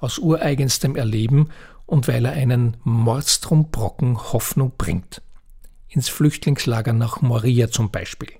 Aus 0.00 0.18
ureigenstem 0.18 0.96
Erleben 0.96 1.50
und 1.86 2.08
weil 2.08 2.24
er 2.24 2.32
einen 2.32 2.76
Mordstrumbrocken 2.84 4.32
Hoffnung 4.32 4.72
bringt. 4.76 5.22
Ins 5.88 6.08
Flüchtlingslager 6.08 6.92
nach 6.92 7.20
Moria 7.22 7.70
zum 7.70 7.90
Beispiel. 7.90 8.30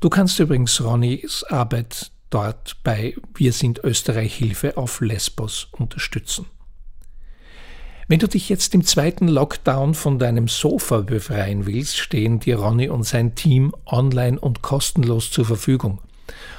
Du 0.00 0.10
kannst 0.10 0.38
übrigens 0.38 0.80
Ronnys 0.82 1.42
Arbeit 1.44 2.10
dort 2.30 2.76
bei 2.84 3.16
Wir 3.34 3.52
sind 3.52 3.82
Österreich 3.82 4.34
Hilfe 4.34 4.76
auf 4.76 5.00
Lesbos 5.00 5.68
unterstützen. 5.72 6.46
Wenn 8.10 8.20
du 8.20 8.26
dich 8.26 8.48
jetzt 8.48 8.74
im 8.74 8.86
zweiten 8.86 9.28
Lockdown 9.28 9.92
von 9.92 10.18
deinem 10.18 10.48
Sofa 10.48 11.02
befreien 11.02 11.66
willst, 11.66 11.98
stehen 11.98 12.40
dir 12.40 12.58
Ronny 12.58 12.88
und 12.88 13.02
sein 13.02 13.34
Team 13.34 13.74
online 13.84 14.40
und 14.40 14.62
kostenlos 14.62 15.30
zur 15.30 15.44
Verfügung. 15.44 15.98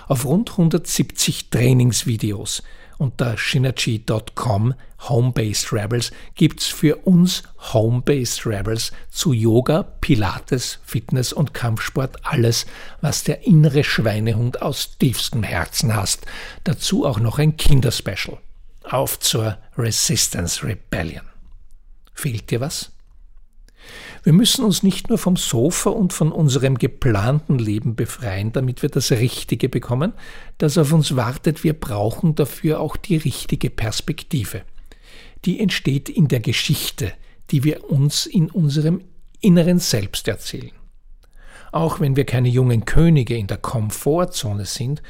Auf 0.08 0.26
rund 0.26 0.52
170 0.52 1.50
Trainingsvideos 1.50 2.62
unter 3.00 3.36
synergy.com 3.36 4.76
Home-Based 5.08 5.74
Rebels 5.74 6.12
gibt's 6.36 6.68
für 6.68 6.98
uns 6.98 7.42
Home-Based 7.74 8.46
Rebels 8.46 8.92
zu 9.10 9.34
Yoga, 9.34 9.82
Pilates, 10.02 10.78
Fitness 10.86 11.34
und 11.34 11.56
Kampfsport 11.56 12.28
alles, 12.28 12.68
was 13.02 13.24
der 13.24 13.48
innere 13.48 13.84
Schweinehund 13.84 14.62
aus 14.62 15.00
tiefstem 15.00 15.42
Herzen 15.42 15.96
hasst. 15.96 16.28
Dazu 16.64 17.08
auch 17.08 17.20
noch 17.20 17.40
ein 17.40 17.58
Kinderspecial. 17.58 18.38
Auf 18.84 19.20
zur 19.20 19.58
Resistance 19.76 20.64
Rebellion. 20.64 21.24
Fehlt 22.20 22.52
dir 22.52 22.60
was? 22.60 22.92
Wir 24.24 24.34
müssen 24.34 24.66
uns 24.66 24.84
nicht 24.84 25.08
nur 25.08 25.18
vom 25.18 25.38
Sofa 25.38 25.90
und 25.90 26.12
von 26.12 26.34
unserem 26.34 26.78
geplanten 26.78 27.58
Leben 27.58 27.96
befreien, 27.96 28.52
damit 28.52 28.82
wir 28.82 28.90
das 28.90 29.12
Richtige 29.12 29.70
bekommen, 29.70 30.12
das 30.58 30.78
auf 30.78 30.92
uns 30.92 31.16
wartet, 31.16 31.64
wir 31.64 31.72
brauchen 31.72 32.36
dafür 32.36 32.82
auch 32.82 32.98
die 32.98 33.16
richtige 33.16 33.70
Perspektive. 33.70 34.64
Die 35.46 35.62
entsteht 35.62 36.10
in 36.10 36.28
der 36.28 36.42
Geschichte, 36.42 37.14
die 37.52 37.64
wir 37.64 37.90
uns 37.90 38.26
in 38.26 38.52
unserem 38.52 39.02
inneren 39.40 39.80
Selbst 39.80 40.28
erzählen. 40.28 40.74
Auch 41.72 42.02
wenn 42.02 42.18
wir 42.18 42.26
keine 42.26 42.50
jungen 42.50 42.84
Könige 42.84 43.38
in 43.38 43.48
der 43.48 43.60
Komfortzone 43.60 44.66
sind, 44.66 45.02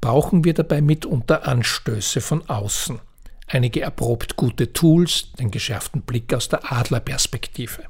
brauchen 0.00 0.44
wir 0.44 0.54
dabei 0.54 0.80
mitunter 0.80 1.46
Anstöße 1.46 2.22
von 2.22 2.48
außen– 2.48 3.00
einige 3.46 3.80
erprobt 3.80 4.36
gute 4.36 4.72
Tools, 4.72 5.32
den 5.38 5.50
geschärften 5.50 6.02
Blick 6.02 6.32
aus 6.32 6.48
der 6.48 6.72
Adlerperspektive. 6.72 7.84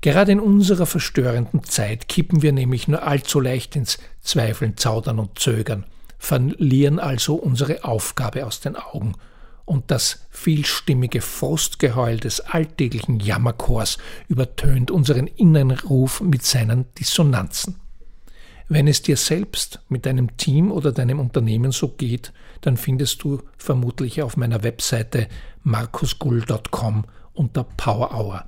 Gerade 0.00 0.32
in 0.32 0.40
unserer 0.40 0.86
verstörenden 0.86 1.62
Zeit 1.64 2.08
kippen 2.08 2.42
wir 2.42 2.52
nämlich 2.52 2.88
nur 2.88 3.02
allzu 3.02 3.40
leicht 3.40 3.76
ins 3.76 3.98
Zweifeln, 4.22 4.76
Zaudern 4.76 5.18
und 5.18 5.38
Zögern, 5.38 5.84
verlieren 6.18 6.98
also 6.98 7.34
unsere 7.34 7.84
Aufgabe 7.84 8.46
aus 8.46 8.60
den 8.60 8.76
Augen 8.76 9.14
und 9.64 9.90
das 9.90 10.26
vielstimmige 10.30 11.20
Frustgeheul 11.20 12.18
des 12.18 12.40
alltäglichen 12.40 13.20
Jammerchors 13.20 13.98
übertönt 14.28 14.90
unseren 14.90 15.26
inneren 15.26 15.70
Ruf 15.70 16.20
mit 16.20 16.44
seinen 16.44 16.86
Dissonanzen. 16.94 17.79
Wenn 18.70 18.88
es 18.88 19.02
dir 19.02 19.16
selbst 19.18 19.80
mit 19.88 20.06
deinem 20.06 20.36
Team 20.38 20.72
oder 20.72 20.92
deinem 20.92 21.20
Unternehmen 21.20 21.72
so 21.72 21.88
geht, 21.88 22.32
dann 22.62 22.76
findest 22.76 23.22
du 23.22 23.42
vermutlich 23.58 24.22
auf 24.22 24.36
meiner 24.36 24.62
Webseite 24.62 25.28
markusgull.com 25.64 27.04
unter 27.34 27.64
Power 27.64 28.14
Hour 28.14 28.44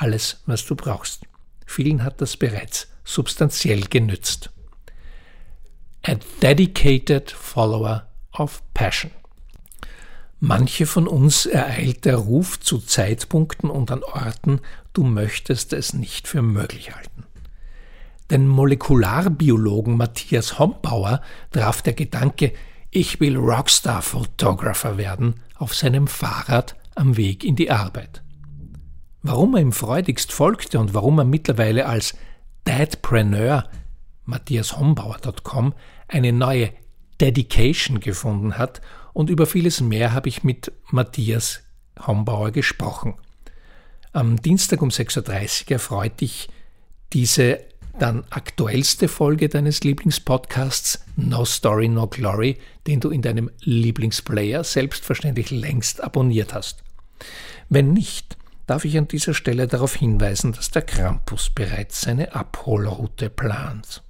alles, 0.00 0.42
was 0.46 0.64
du 0.64 0.74
brauchst. 0.74 1.26
Vielen 1.66 2.02
hat 2.02 2.20
das 2.20 2.36
bereits 2.36 2.88
substanziell 3.04 3.82
genützt. 3.82 4.50
A 6.02 6.16
dedicated 6.42 7.30
follower 7.30 8.08
of 8.32 8.62
passion. 8.72 9.10
Manche 10.38 10.86
von 10.86 11.06
uns 11.06 11.44
ereilt 11.44 12.06
der 12.06 12.16
Ruf 12.16 12.58
zu 12.60 12.78
Zeitpunkten 12.78 13.68
und 13.68 13.90
an 13.90 14.02
Orten, 14.02 14.60
du 14.94 15.04
möchtest 15.04 15.74
es 15.74 15.92
nicht 15.92 16.26
für 16.26 16.40
möglich 16.40 16.94
halten. 16.94 17.24
Den 18.30 18.46
Molekularbiologen 18.46 19.96
Matthias 19.96 20.60
Hombauer 20.60 21.20
traf 21.50 21.82
der 21.82 21.94
Gedanke, 21.94 22.52
ich 22.90 23.18
will 23.18 23.36
Rockstar-Photographer 23.36 24.96
werden, 24.98 25.40
auf 25.56 25.74
seinem 25.74 26.06
Fahrrad 26.06 26.76
am 26.94 27.16
Weg 27.16 27.42
in 27.44 27.56
die 27.56 27.72
Arbeit. 27.72 28.22
Warum 29.22 29.56
er 29.56 29.62
ihm 29.62 29.72
freudigst 29.72 30.32
folgte 30.32 30.78
und 30.78 30.94
warum 30.94 31.18
er 31.18 31.24
mittlerweile 31.24 31.86
als 31.86 32.16
Dadpreneur 32.64 33.68
matthiashombauer.com 34.26 35.74
eine 36.06 36.32
neue 36.32 36.70
Dedication 37.20 37.98
gefunden 37.98 38.58
hat 38.58 38.80
und 39.12 39.28
über 39.28 39.46
vieles 39.46 39.80
mehr 39.80 40.12
habe 40.12 40.28
ich 40.28 40.44
mit 40.44 40.72
Matthias 40.90 41.62
Hombauer 42.06 42.52
gesprochen. 42.52 43.14
Am 44.12 44.40
Dienstag 44.40 44.82
um 44.82 44.88
6.30 44.88 45.66
Uhr 45.66 45.72
erfreut 45.72 46.20
dich 46.20 46.48
diese 47.12 47.69
dann 48.00 48.24
aktuellste 48.30 49.08
Folge 49.08 49.48
deines 49.48 49.84
Lieblingspodcasts 49.84 51.04
No 51.16 51.44
Story 51.44 51.88
No 51.88 52.06
Glory, 52.06 52.58
den 52.86 53.00
du 53.00 53.10
in 53.10 53.22
deinem 53.22 53.50
Lieblingsplayer 53.60 54.64
selbstverständlich 54.64 55.50
längst 55.50 56.02
abonniert 56.02 56.54
hast. 56.54 56.82
Wenn 57.68 57.92
nicht, 57.92 58.36
darf 58.66 58.84
ich 58.84 58.96
an 58.96 59.08
dieser 59.08 59.34
Stelle 59.34 59.66
darauf 59.66 59.94
hinweisen, 59.96 60.52
dass 60.52 60.70
der 60.70 60.82
Krampus 60.82 61.50
bereits 61.50 62.00
seine 62.00 62.34
Abholroute 62.34 63.28
plant. 63.28 64.02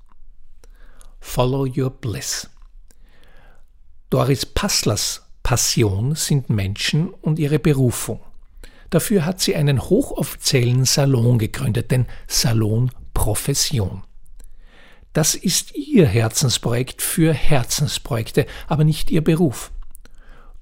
Follow 1.18 1.66
Your 1.66 1.90
Bliss. 1.90 2.49
Doris 4.09 4.47
Passlers 4.47 5.23
Passion 5.42 6.14
sind 6.14 6.50
Menschen 6.50 7.09
und 7.09 7.38
ihre 7.38 7.59
Berufung. 7.59 8.20
Dafür 8.90 9.25
hat 9.25 9.40
sie 9.40 9.56
einen 9.56 9.80
hochoffiziellen 9.80 10.85
Salon 10.85 11.38
gegründet, 11.38 11.90
den 11.90 12.06
Salon 12.26 12.90
Profession. 13.21 14.03
Das 15.12 15.35
ist 15.35 15.77
ihr 15.77 16.07
Herzensprojekt 16.07 17.03
für 17.03 17.35
Herzensprojekte, 17.35 18.47
aber 18.67 18.83
nicht 18.83 19.11
ihr 19.11 19.23
Beruf. 19.23 19.73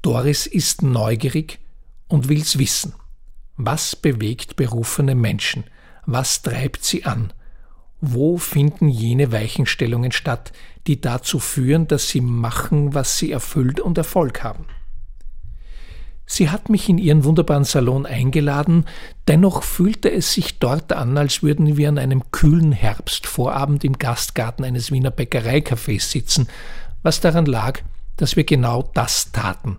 Doris 0.03 0.49
ist 0.49 0.83
neugierig 0.83 1.61
und 2.09 2.29
will's 2.29 2.59
wissen. 2.59 2.95
Was 3.57 3.95
bewegt 3.95 4.57
berufene 4.57 5.15
Menschen? 5.15 5.67
Was 6.05 6.43
treibt 6.43 6.83
sie 6.83 7.05
an? 7.05 7.33
Wo 8.01 8.39
finden 8.39 8.89
jene 8.89 9.31
Weichenstellungen 9.31 10.11
statt, 10.11 10.51
die 10.89 11.01
dazu 11.01 11.39
führen, 11.39 11.87
dass 11.87 12.09
sie 12.09 12.21
machen, 12.21 12.93
was 12.93 13.19
sie 13.19 13.31
erfüllt 13.31 13.79
und 13.79 13.99
Erfolg 13.99 14.43
haben? 14.43 14.67
Sie 16.31 16.51
hat 16.51 16.69
mich 16.69 16.91
in 16.91 16.99
ihren 16.99 17.25
wunderbaren 17.25 17.65
Salon 17.65 18.05
eingeladen, 18.05 18.85
dennoch 19.29 19.63
fühlte 19.63 20.13
es 20.13 20.35
sich 20.35 20.59
dort 20.59 20.93
an, 20.93 21.17
als 21.17 21.43
würden 21.43 21.79
wir 21.79 21.89
an 21.89 21.97
einem 21.97 22.31
kühlen 22.31 22.73
Herbstvorabend 22.73 23.83
im 23.83 23.95
Gastgarten 23.99 24.63
eines 24.63 24.93
Wiener 24.93 25.11
Bäckereicafés 25.11 26.11
sitzen, 26.11 26.47
was 27.03 27.21
daran 27.21 27.47
lag, 27.47 27.81
dass 28.19 28.37
wir 28.37 28.45
genau 28.45 28.91
das 28.93 29.33
taten. 29.33 29.79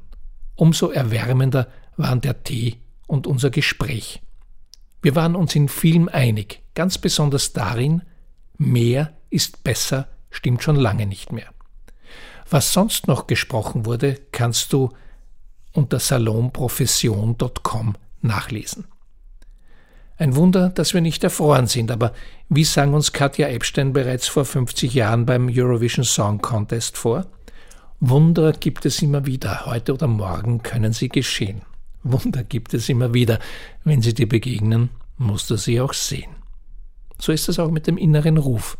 Umso 0.56 0.89
erwärmender 0.89 1.68
waren 1.98 2.20
der 2.22 2.44
Tee 2.44 2.77
und 3.06 3.28
unser 3.28 3.52
Gespräch. 3.52 4.19
Wir 5.04 5.15
waren 5.15 5.36
uns 5.36 5.54
in 5.56 5.69
vielem 5.69 6.10
einig, 6.10 6.63
ganz 6.74 6.97
besonders 6.97 7.54
darin, 7.54 8.02
mehr 8.58 9.13
ist 9.30 9.63
besser 9.63 10.08
stimmt 10.32 10.63
schon 10.63 10.78
lange 10.78 11.06
nicht 11.06 11.32
mehr. 11.32 11.50
Was 12.50 12.74
sonst 12.74 13.08
noch 13.08 13.28
gesprochen 13.28 13.86
wurde, 13.86 14.19
kannst 14.32 14.74
du 14.74 14.89
unter 15.73 15.99
salonprofession.com 15.99 17.95
nachlesen. 18.21 18.86
Ein 20.17 20.36
Wunder, 20.36 20.69
dass 20.69 20.93
wir 20.93 20.99
nicht 20.99 21.23
erfroren 21.23 21.67
sind, 21.67 21.91
aber 21.91 22.13
wie 22.49 22.65
sang 22.65 22.93
uns 22.93 23.13
Katja 23.13 23.47
Epstein 23.47 23.93
bereits 23.93 24.27
vor 24.27 24.43
50 24.43 24.93
Jahren 24.93 25.25
beim 25.25 25.49
Eurovision 25.49 26.03
Song 26.03 26.41
Contest 26.41 26.97
vor? 26.97 27.25
Wunder 28.01 28.51
gibt 28.51 28.86
es 28.86 29.01
immer 29.01 29.25
wieder, 29.25 29.65
heute 29.65 29.93
oder 29.93 30.08
morgen 30.08 30.62
können 30.62 30.91
sie 30.91 31.10
geschehen. 31.10 31.62
Wunder 32.03 32.43
gibt 32.43 32.73
es 32.73 32.89
immer 32.89 33.13
wieder, 33.13 33.39
wenn 33.84 34.01
sie 34.01 34.13
dir 34.13 34.27
begegnen, 34.27 34.89
musst 35.17 35.49
du 35.49 35.55
sie 35.55 35.79
auch 35.79 35.93
sehen. 35.93 36.32
So 37.17 37.32
ist 37.32 37.49
es 37.49 37.60
auch 37.60 37.71
mit 37.71 37.88
dem 37.88 37.97
inneren 37.97 38.38
Ruf. 38.38 38.77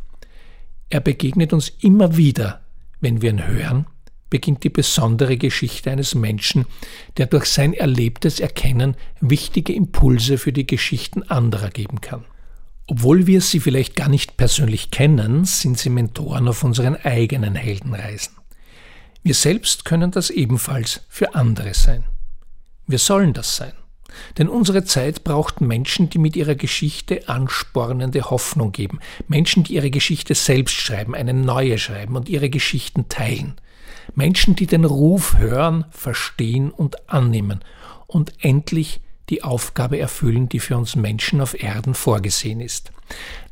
Er 0.90 1.02
begegnet 1.02 1.54
uns 1.54 1.70
immer 1.82 2.18
wieder, 2.18 2.62
wenn 3.00 3.22
wir 3.22 3.30
ihn 3.30 3.48
hören 3.48 3.86
beginnt 4.30 4.64
die 4.64 4.70
besondere 4.70 5.38
Geschichte 5.38 5.92
eines 5.92 6.16
Menschen, 6.16 6.66
der 7.18 7.26
durch 7.26 7.46
sein 7.46 7.74
erlebtes 7.74 8.40
Erkennen 8.40 8.96
wichtige 9.20 9.74
Impulse 9.74 10.38
für 10.38 10.54
die 10.54 10.68
Geschichten 10.68 11.24
anderer 11.24 11.70
geben 11.70 12.02
kann. 12.02 12.26
Obwohl 12.88 13.28
wir 13.28 13.42
sie 13.42 13.60
vielleicht 13.60 13.96
gar 13.96 14.10
nicht 14.10 14.38
persönlich 14.38 14.90
kennen, 14.90 15.46
sind 15.46 15.78
sie 15.78 15.90
Mentoren 15.90 16.48
auf 16.48 16.64
unseren 16.64 16.96
eigenen 16.96 17.56
Heldenreisen. 17.56 18.34
Wir 19.22 19.36
selbst 19.36 19.86
können 19.86 20.12
das 20.12 20.30
ebenfalls 20.30 21.02
für 21.08 21.36
andere 21.36 21.74
sein. 21.74 22.06
Wir 22.88 22.98
sollen 22.98 23.34
das 23.34 23.56
sein. 23.56 23.74
Denn 24.38 24.50
unsere 24.50 24.84
Zeit 24.84 25.24
braucht 25.24 25.62
Menschen, 25.62 26.10
die 26.10 26.18
mit 26.18 26.36
ihrer 26.36 26.56
Geschichte 26.56 27.30
anspornende 27.30 28.30
Hoffnung 28.30 28.72
geben, 28.72 29.00
Menschen, 29.28 29.64
die 29.64 29.76
ihre 29.76 29.92
Geschichte 29.92 30.34
selbst 30.34 30.76
schreiben, 30.76 31.14
eine 31.14 31.34
neue 31.34 31.78
schreiben 31.78 32.16
und 32.16 32.28
ihre 32.28 32.50
Geschichten 32.50 33.08
teilen. 33.08 33.56
Menschen, 34.20 34.54
die 34.54 34.68
den 34.68 34.84
Ruf 34.84 35.38
hören, 35.38 35.86
verstehen 35.92 36.72
und 36.72 37.10
annehmen 37.10 37.62
und 38.06 38.34
endlich 38.44 39.00
die 39.30 39.46
Aufgabe 39.46 39.98
erfüllen, 39.98 40.50
die 40.50 40.60
für 40.60 40.76
uns 40.76 40.98
Menschen 40.98 41.40
auf 41.40 41.58
Erden 41.58 41.94
vorgesehen 41.94 42.60
ist. 42.60 42.92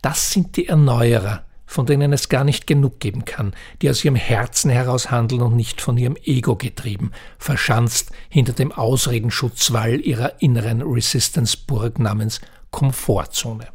Das 0.01 0.29
sind 0.29 0.57
die 0.57 0.67
Erneuerer, 0.67 1.45
von 1.65 1.85
denen 1.85 2.11
es 2.11 2.27
gar 2.27 2.43
nicht 2.43 2.67
genug 2.67 2.99
geben 2.99 3.23
kann, 3.23 3.53
die 3.81 3.89
aus 3.89 4.03
ihrem 4.03 4.17
Herzen 4.17 4.69
heraus 4.69 5.09
handeln 5.09 5.41
und 5.41 5.55
nicht 5.55 5.79
von 5.79 5.97
ihrem 5.97 6.17
Ego 6.17 6.57
getrieben, 6.57 7.13
verschanzt 7.37 8.11
hinter 8.27 8.51
dem 8.51 8.73
Ausredenschutzwall 8.73 10.01
ihrer 10.01 10.41
inneren 10.41 10.81
Resistance-Burg 10.81 11.97
namens 11.97 12.41
Komfortzone. 12.71 13.69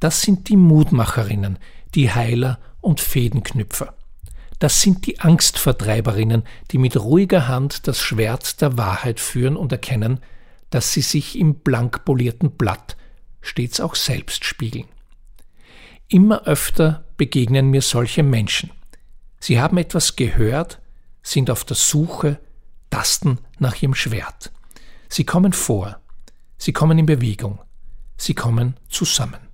Das 0.00 0.22
sind 0.22 0.48
die 0.48 0.56
Mutmacherinnen, 0.56 1.60
die 1.94 2.10
Heiler 2.12 2.58
und 2.80 3.00
Fädenknüpfer. 3.00 3.94
Das 4.60 4.82
sind 4.82 5.06
die 5.06 5.20
Angstvertreiberinnen, 5.20 6.44
die 6.70 6.78
mit 6.78 6.96
ruhiger 6.96 7.48
Hand 7.48 7.88
das 7.88 7.98
Schwert 7.98 8.60
der 8.60 8.76
Wahrheit 8.76 9.18
führen 9.18 9.56
und 9.56 9.72
erkennen, 9.72 10.20
dass 10.68 10.92
sie 10.92 11.00
sich 11.00 11.38
im 11.38 11.56
blank 11.56 12.04
polierten 12.04 12.52
Blatt 12.52 12.96
stets 13.40 13.80
auch 13.80 13.94
selbst 13.94 14.44
spiegeln. 14.44 14.86
Immer 16.08 16.44
öfter 16.44 17.04
begegnen 17.16 17.70
mir 17.70 17.80
solche 17.80 18.22
Menschen. 18.22 18.70
Sie 19.40 19.58
haben 19.58 19.78
etwas 19.78 20.16
gehört, 20.16 20.80
sind 21.22 21.50
auf 21.50 21.64
der 21.64 21.76
Suche, 21.76 22.38
tasten 22.90 23.38
nach 23.58 23.80
ihrem 23.80 23.94
Schwert. 23.94 24.52
Sie 25.08 25.24
kommen 25.24 25.54
vor, 25.54 26.00
sie 26.58 26.74
kommen 26.74 26.98
in 26.98 27.06
Bewegung, 27.06 27.60
sie 28.18 28.34
kommen 28.34 28.76
zusammen. 28.90 29.49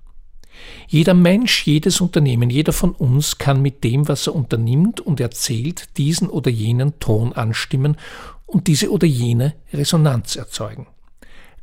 Jeder 0.87 1.13
Mensch, 1.13 1.65
jedes 1.65 2.01
Unternehmen, 2.01 2.49
jeder 2.49 2.73
von 2.73 2.91
uns 2.91 3.37
kann 3.37 3.61
mit 3.61 3.83
dem, 3.83 4.07
was 4.07 4.27
er 4.27 4.35
unternimmt 4.35 4.99
und 5.01 5.19
erzählt, 5.19 5.97
diesen 5.97 6.29
oder 6.29 6.49
jenen 6.49 6.99
Ton 6.99 7.33
anstimmen 7.33 7.97
und 8.45 8.67
diese 8.67 8.91
oder 8.91 9.05
jene 9.05 9.53
Resonanz 9.73 10.35
erzeugen. 10.35 10.87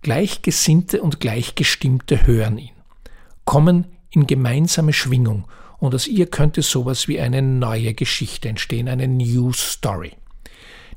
Gleichgesinnte 0.03 1.01
und 1.01 1.21
Gleichgestimmte 1.21 2.27
hören 2.27 2.59
ihn, 2.59 2.75
kommen 3.47 3.87
in 4.11 4.27
gemeinsame 4.27 4.93
Schwingung 4.93 5.47
und 5.79 5.95
aus 5.95 6.07
ihr 6.07 6.27
könnte 6.27 6.63
sowas 6.63 7.09
wie 7.09 7.19
eine 7.21 7.41
neue 7.41 7.95
Geschichte 7.95 8.49
entstehen, 8.49 8.89
eine 8.89 9.09
New 9.09 9.53
Story. 9.53 10.13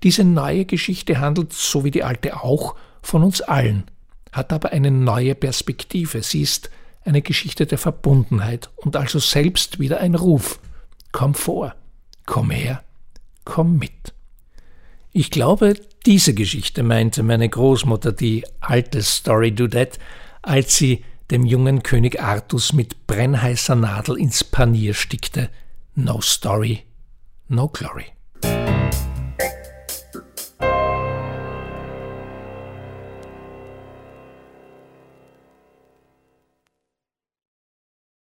Diese 0.04 0.24
neue 0.24 0.66
Geschichte 0.66 1.20
handelt, 1.20 1.54
so 1.54 1.84
wie 1.84 1.92
die 1.92 2.04
alte 2.04 2.44
auch, 2.44 2.76
von 3.02 3.24
uns 3.24 3.42
allen, 3.42 3.86
hat 4.32 4.54
aber 4.54 4.72
eine 4.72 4.92
neue 4.92 5.36
Perspektive. 5.36 6.22
Sie 6.22 6.42
ist 6.42 6.70
eine 7.08 7.22
Geschichte 7.22 7.66
der 7.66 7.78
Verbundenheit 7.78 8.70
und 8.76 8.96
also 8.96 9.20
selbst 9.20 9.80
wieder 9.80 10.00
ein 10.00 10.16
Ruf. 10.16 10.60
Komm 11.12 11.34
vor, 11.34 11.76
komm 12.26 12.52
her, 12.52 12.84
komm 13.46 13.78
mit. 13.78 14.14
Ich 15.12 15.32
glaube, 15.32 15.74
diese 16.06 16.34
Geschichte 16.34 16.84
meinte 16.84 17.24
meine 17.24 17.50
Großmutter, 17.50 18.12
die 18.12 18.46
alte 18.60 19.02
Story 19.02 19.52
Dudette, 19.52 20.00
als 20.42 20.76
sie 20.76 21.04
dem 21.32 21.46
jungen 21.46 21.84
König 21.84 22.22
Artus 22.22 22.74
mit 22.74 23.08
brennheißer 23.08 23.76
Nadel 23.76 24.18
ins 24.18 24.44
Panier 24.44 24.94
stickte, 24.94 25.50
no 25.96 26.22
story, 26.22 26.84
no 27.48 27.68
glory. 27.68 28.06